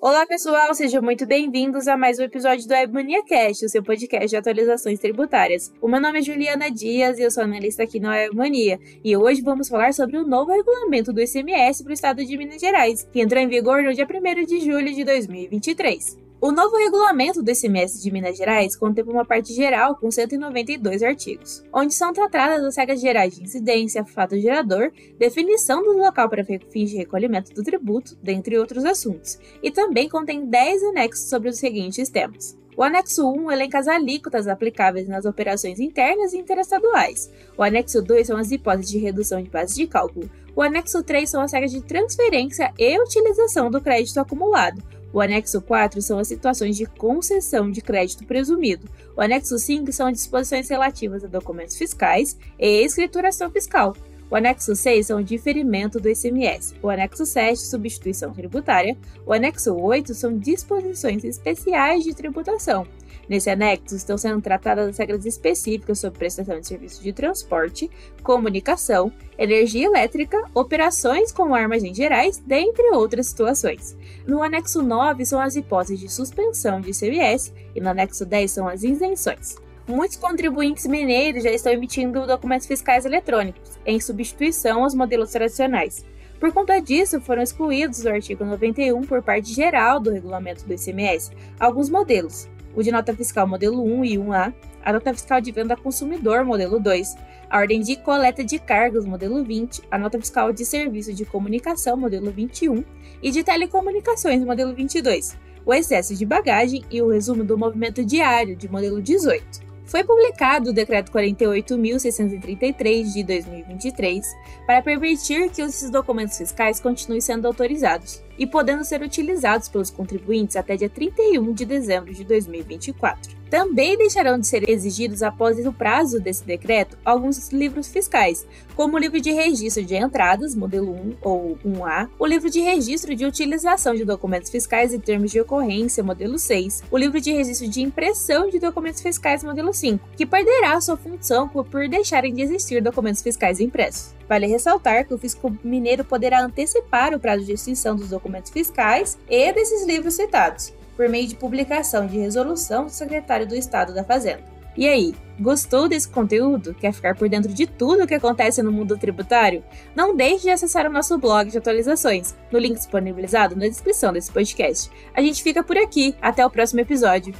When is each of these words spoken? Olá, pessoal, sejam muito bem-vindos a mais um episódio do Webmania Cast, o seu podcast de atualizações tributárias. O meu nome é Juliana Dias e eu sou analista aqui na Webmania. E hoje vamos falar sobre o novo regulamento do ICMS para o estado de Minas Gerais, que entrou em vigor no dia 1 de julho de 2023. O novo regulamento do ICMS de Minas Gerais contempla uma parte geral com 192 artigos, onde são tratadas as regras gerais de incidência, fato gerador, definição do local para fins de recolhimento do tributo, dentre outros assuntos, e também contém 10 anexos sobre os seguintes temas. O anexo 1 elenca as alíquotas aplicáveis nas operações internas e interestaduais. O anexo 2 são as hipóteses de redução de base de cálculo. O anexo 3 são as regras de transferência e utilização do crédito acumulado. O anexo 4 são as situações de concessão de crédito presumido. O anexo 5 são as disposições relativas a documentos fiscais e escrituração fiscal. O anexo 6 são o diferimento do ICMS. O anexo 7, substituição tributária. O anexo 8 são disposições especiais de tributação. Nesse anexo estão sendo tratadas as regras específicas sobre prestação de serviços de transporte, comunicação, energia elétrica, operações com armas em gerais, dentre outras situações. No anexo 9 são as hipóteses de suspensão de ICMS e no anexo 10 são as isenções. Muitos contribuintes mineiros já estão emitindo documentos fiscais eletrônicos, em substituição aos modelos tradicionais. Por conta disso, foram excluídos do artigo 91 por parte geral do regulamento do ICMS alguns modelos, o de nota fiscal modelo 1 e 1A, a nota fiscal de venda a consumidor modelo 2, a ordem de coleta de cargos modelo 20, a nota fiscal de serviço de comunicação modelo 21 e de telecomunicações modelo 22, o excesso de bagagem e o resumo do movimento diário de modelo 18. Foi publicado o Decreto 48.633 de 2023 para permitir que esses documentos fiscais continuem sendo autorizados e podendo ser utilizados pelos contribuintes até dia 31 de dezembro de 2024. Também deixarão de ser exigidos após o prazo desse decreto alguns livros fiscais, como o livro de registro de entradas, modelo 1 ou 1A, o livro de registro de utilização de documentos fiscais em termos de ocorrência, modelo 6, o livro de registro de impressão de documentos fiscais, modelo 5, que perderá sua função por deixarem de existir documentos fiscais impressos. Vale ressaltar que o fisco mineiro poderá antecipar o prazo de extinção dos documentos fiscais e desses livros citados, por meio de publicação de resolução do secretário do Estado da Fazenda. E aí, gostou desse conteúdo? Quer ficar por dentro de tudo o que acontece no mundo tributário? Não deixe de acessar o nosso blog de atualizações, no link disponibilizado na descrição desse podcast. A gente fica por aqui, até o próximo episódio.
Olá, 0.00 0.24
pessoal, 0.24 0.72
sejam 0.74 1.02
muito 1.02 1.26
bem-vindos 1.26 1.88
a 1.88 1.96
mais 1.96 2.20
um 2.20 2.22
episódio 2.22 2.68
do 2.68 2.72
Webmania 2.72 3.24
Cast, 3.24 3.64
o 3.64 3.68
seu 3.68 3.82
podcast 3.82 4.28
de 4.28 4.36
atualizações 4.36 5.00
tributárias. 5.00 5.72
O 5.82 5.88
meu 5.88 6.00
nome 6.00 6.20
é 6.20 6.22
Juliana 6.22 6.70
Dias 6.70 7.18
e 7.18 7.22
eu 7.22 7.30
sou 7.32 7.42
analista 7.42 7.82
aqui 7.82 7.98
na 7.98 8.10
Webmania. 8.10 8.78
E 9.02 9.16
hoje 9.16 9.42
vamos 9.42 9.68
falar 9.68 9.92
sobre 9.92 10.16
o 10.16 10.24
novo 10.24 10.52
regulamento 10.52 11.12
do 11.12 11.20
ICMS 11.20 11.82
para 11.82 11.90
o 11.90 11.94
estado 11.94 12.24
de 12.24 12.38
Minas 12.38 12.60
Gerais, 12.60 13.08
que 13.12 13.20
entrou 13.20 13.42
em 13.42 13.48
vigor 13.48 13.82
no 13.82 13.92
dia 13.92 14.06
1 14.06 14.44
de 14.46 14.60
julho 14.60 14.94
de 14.94 15.02
2023. 15.02 16.27
O 16.40 16.52
novo 16.52 16.76
regulamento 16.76 17.42
do 17.42 17.50
ICMS 17.50 18.00
de 18.00 18.12
Minas 18.12 18.36
Gerais 18.36 18.76
contempla 18.76 19.12
uma 19.12 19.24
parte 19.24 19.52
geral 19.52 19.96
com 19.96 20.08
192 20.08 21.02
artigos, 21.02 21.64
onde 21.72 21.92
são 21.92 22.12
tratadas 22.12 22.62
as 22.62 22.76
regras 22.76 23.00
gerais 23.00 23.34
de 23.34 23.42
incidência, 23.42 24.04
fato 24.04 24.38
gerador, 24.38 24.92
definição 25.18 25.82
do 25.82 25.98
local 25.98 26.28
para 26.28 26.44
fins 26.44 26.90
de 26.90 26.96
recolhimento 26.96 27.52
do 27.52 27.64
tributo, 27.64 28.16
dentre 28.22 28.56
outros 28.56 28.84
assuntos, 28.84 29.36
e 29.60 29.72
também 29.72 30.08
contém 30.08 30.46
10 30.46 30.84
anexos 30.84 31.28
sobre 31.28 31.48
os 31.48 31.58
seguintes 31.58 32.08
temas. 32.08 32.56
O 32.76 32.84
anexo 32.84 33.28
1 33.28 33.50
elenca 33.50 33.80
as 33.80 33.88
alíquotas 33.88 34.46
aplicáveis 34.46 35.08
nas 35.08 35.24
operações 35.24 35.80
internas 35.80 36.32
e 36.32 36.38
interestaduais. 36.38 37.28
O 37.56 37.64
anexo 37.64 38.00
2 38.00 38.24
são 38.24 38.36
as 38.36 38.52
hipóteses 38.52 38.92
de 38.92 38.98
redução 38.98 39.42
de 39.42 39.50
base 39.50 39.74
de 39.74 39.88
cálculo. 39.88 40.30
O 40.54 40.62
anexo 40.62 41.02
3 41.02 41.28
são 41.28 41.42
as 41.42 41.52
regras 41.52 41.72
de 41.72 41.82
transferência 41.82 42.72
e 42.78 42.96
utilização 43.00 43.68
do 43.68 43.80
crédito 43.80 44.20
acumulado. 44.20 44.80
O 45.12 45.20
anexo 45.20 45.60
4 45.62 46.02
são 46.02 46.18
as 46.18 46.28
situações 46.28 46.76
de 46.76 46.86
concessão 46.86 47.70
de 47.70 47.80
crédito 47.80 48.24
presumido. 48.24 48.88
O 49.16 49.20
anexo 49.20 49.58
5 49.58 49.92
são 49.92 50.06
as 50.06 50.14
disposições 50.14 50.68
relativas 50.68 51.24
a 51.24 51.28
documentos 51.28 51.76
fiscais 51.76 52.36
e 52.58 52.84
escrituração 52.84 53.50
fiscal. 53.50 53.94
O 54.30 54.36
anexo 54.36 54.76
6 54.76 55.06
são 55.06 55.20
o 55.20 55.24
diferimento 55.24 55.98
do 55.98 56.08
ICMS. 56.08 56.74
O 56.82 56.90
anexo 56.90 57.24
7, 57.24 57.58
substituição 57.58 58.32
tributária. 58.32 58.96
O 59.24 59.32
anexo 59.32 59.74
8 59.74 60.14
são 60.14 60.36
disposições 60.36 61.24
especiais 61.24 62.04
de 62.04 62.14
tributação. 62.14 62.86
Nesse 63.26 63.48
anexo 63.50 63.94
estão 63.94 64.16
sendo 64.16 64.40
tratadas 64.40 64.88
as 64.88 64.98
regras 64.98 65.24
específicas 65.26 65.98
sobre 65.98 66.18
prestação 66.18 66.58
de 66.60 66.66
serviços 66.66 67.02
de 67.02 67.12
transporte, 67.12 67.90
comunicação, 68.22 69.12
energia 69.38 69.86
elétrica, 69.86 70.42
operações 70.54 71.30
com 71.30 71.54
armas 71.54 71.84
em 71.84 71.94
gerais, 71.94 72.38
dentre 72.38 72.90
outras 72.90 73.26
situações. 73.26 73.96
No 74.26 74.42
anexo 74.42 74.82
9 74.82 75.24
são 75.26 75.40
as 75.40 75.56
hipóteses 75.56 76.00
de 76.00 76.08
suspensão 76.10 76.80
de 76.80 76.90
ICMS 76.90 77.52
e 77.74 77.80
no 77.80 77.90
anexo 77.90 78.24
10 78.24 78.50
são 78.50 78.68
as 78.68 78.82
isenções. 78.82 79.56
Muitos 79.88 80.18
contribuintes 80.18 80.86
mineiros 80.86 81.44
já 81.44 81.50
estão 81.50 81.72
emitindo 81.72 82.26
documentos 82.26 82.66
fiscais 82.66 83.06
eletrônicos, 83.06 83.78
em 83.86 83.98
substituição 83.98 84.84
aos 84.84 84.94
modelos 84.94 85.30
tradicionais. 85.30 86.04
Por 86.38 86.52
conta 86.52 86.78
disso, 86.78 87.18
foram 87.22 87.42
excluídos 87.42 88.02
do 88.02 88.10
artigo 88.10 88.44
91 88.44 89.00
por 89.00 89.22
parte 89.22 89.50
geral 89.50 89.98
do 89.98 90.10
regulamento 90.10 90.66
do 90.66 90.74
ICMS 90.74 91.30
alguns 91.58 91.88
modelos, 91.88 92.46
o 92.76 92.82
de 92.82 92.92
nota 92.92 93.16
fiscal 93.16 93.48
modelo 93.48 93.82
1 93.82 94.04
e 94.04 94.18
1A, 94.18 94.52
a 94.84 94.92
nota 94.92 95.14
fiscal 95.14 95.40
de 95.40 95.50
venda 95.52 95.72
a 95.72 95.76
consumidor 95.76 96.44
modelo 96.44 96.78
2, 96.78 97.16
a 97.48 97.58
ordem 97.58 97.80
de 97.80 97.96
coleta 97.96 98.44
de 98.44 98.58
cargos 98.58 99.06
modelo 99.06 99.42
20, 99.42 99.84
a 99.90 99.96
nota 99.96 100.18
fiscal 100.18 100.52
de 100.52 100.66
serviço 100.66 101.14
de 101.14 101.24
comunicação 101.24 101.96
modelo 101.96 102.30
21 102.30 102.84
e 103.22 103.30
de 103.30 103.42
telecomunicações 103.42 104.44
modelo 104.44 104.74
22, 104.74 105.34
o 105.64 105.72
excesso 105.72 106.14
de 106.14 106.26
bagagem 106.26 106.84
e 106.90 107.00
o 107.00 107.08
resumo 107.08 107.42
do 107.42 107.56
movimento 107.56 108.04
diário 108.04 108.54
de 108.54 108.70
modelo 108.70 109.00
18. 109.00 109.67
Foi 109.88 110.04
publicado 110.04 110.70
o 110.70 110.72
Decreto 110.72 111.10
48.633 111.10 113.14
de 113.14 113.24
2023 113.24 114.26
para 114.66 114.82
permitir 114.82 115.50
que 115.50 115.62
esses 115.62 115.90
documentos 115.90 116.36
fiscais 116.36 116.78
continuem 116.78 117.22
sendo 117.22 117.46
autorizados 117.46 118.22
e 118.38 118.46
podendo 118.46 118.84
ser 118.84 119.02
utilizados 119.02 119.68
pelos 119.68 119.90
contribuintes 119.90 120.56
até 120.56 120.76
dia 120.76 120.88
31 120.88 121.52
de 121.52 121.64
dezembro 121.64 122.14
de 122.14 122.24
2024. 122.24 123.38
Também 123.50 123.96
deixarão 123.96 124.38
de 124.38 124.46
ser 124.46 124.68
exigidos 124.68 125.22
após 125.22 125.64
o 125.66 125.72
prazo 125.72 126.20
desse 126.20 126.44
decreto 126.44 126.98
alguns 127.02 127.48
livros 127.48 127.88
fiscais, 127.88 128.46
como 128.76 128.96
o 128.96 128.98
livro 128.98 129.20
de 129.20 129.32
registro 129.32 129.84
de 129.84 129.96
entradas, 129.96 130.54
modelo 130.54 130.92
1 130.92 131.16
ou 131.22 131.58
1A, 131.64 132.10
o 132.18 132.26
livro 132.26 132.50
de 132.50 132.60
registro 132.60 133.14
de 133.14 133.24
utilização 133.24 133.94
de 133.94 134.04
documentos 134.04 134.50
fiscais 134.50 134.92
em 134.92 135.00
termos 135.00 135.30
de 135.30 135.40
ocorrência, 135.40 136.04
modelo 136.04 136.38
6, 136.38 136.84
o 136.90 136.98
livro 136.98 137.20
de 137.20 137.32
registro 137.32 137.68
de 137.68 137.80
impressão 137.80 138.50
de 138.50 138.58
documentos 138.58 139.00
fiscais, 139.00 139.42
modelo 139.42 139.72
5, 139.72 140.10
que 140.14 140.26
perderá 140.26 140.78
sua 140.80 140.96
função 140.96 141.48
por 141.48 141.88
deixarem 141.88 142.34
de 142.34 142.42
existir 142.42 142.82
documentos 142.82 143.22
fiscais 143.22 143.60
impressos. 143.60 144.17
Vale 144.28 144.46
ressaltar 144.46 145.06
que 145.06 145.14
o 145.14 145.18
fisco 145.18 145.56
mineiro 145.64 146.04
poderá 146.04 146.44
antecipar 146.44 147.14
o 147.14 147.20
prazo 147.20 147.44
de 147.44 147.52
extinção 147.52 147.96
dos 147.96 148.10
documentos 148.10 148.50
fiscais 148.50 149.18
e 149.28 149.52
desses 149.52 149.86
livros 149.86 150.14
citados, 150.14 150.72
por 150.96 151.08
meio 151.08 151.26
de 151.26 151.34
publicação 151.34 152.06
de 152.06 152.18
resolução 152.18 152.84
do 152.84 152.90
secretário 152.90 153.46
do 153.46 153.56
Estado 153.56 153.94
da 153.94 154.04
Fazenda. 154.04 154.58
E 154.76 154.86
aí, 154.86 155.12
gostou 155.40 155.88
desse 155.88 156.08
conteúdo? 156.08 156.72
Quer 156.72 156.92
ficar 156.92 157.16
por 157.16 157.28
dentro 157.28 157.52
de 157.52 157.66
tudo 157.66 158.04
o 158.04 158.06
que 158.06 158.14
acontece 158.14 158.62
no 158.62 158.70
mundo 158.70 158.96
tributário? 158.96 159.64
Não 159.92 160.14
deixe 160.14 160.44
de 160.44 160.50
acessar 160.50 160.86
o 160.86 160.92
nosso 160.92 161.18
blog 161.18 161.50
de 161.50 161.58
atualizações, 161.58 162.36
no 162.52 162.60
link 162.60 162.76
disponibilizado 162.76 163.56
na 163.56 163.66
descrição 163.66 164.12
desse 164.12 164.30
podcast. 164.30 164.88
A 165.12 165.20
gente 165.20 165.42
fica 165.42 165.64
por 165.64 165.76
aqui, 165.76 166.14
até 166.22 166.46
o 166.46 166.50
próximo 166.50 166.78
episódio. 166.78 167.34